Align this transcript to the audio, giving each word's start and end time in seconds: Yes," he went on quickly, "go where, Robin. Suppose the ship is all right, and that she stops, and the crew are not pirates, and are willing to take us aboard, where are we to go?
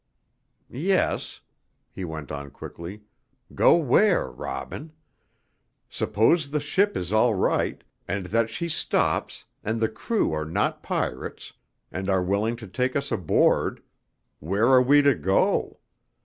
Yes," 0.73 1.41
he 1.91 2.03
went 2.05 2.31
on 2.31 2.49
quickly, 2.49 3.03
"go 3.53 3.75
where, 3.75 4.31
Robin. 4.31 4.93
Suppose 5.91 6.49
the 6.49 6.59
ship 6.59 6.97
is 6.97 7.13
all 7.13 7.35
right, 7.35 7.83
and 8.07 8.25
that 8.25 8.49
she 8.49 8.67
stops, 8.67 9.45
and 9.63 9.79
the 9.79 9.87
crew 9.89 10.33
are 10.33 10.43
not 10.45 10.81
pirates, 10.81 11.53
and 11.91 12.09
are 12.09 12.23
willing 12.23 12.55
to 12.55 12.67
take 12.67 12.95
us 12.95 13.11
aboard, 13.11 13.79
where 14.39 14.69
are 14.69 14.81
we 14.81 15.03
to 15.03 15.13
go? 15.13 15.77